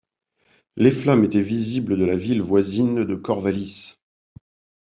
[0.77, 3.99] Les flammes étaient visibles de la ville voisine de Corvallis.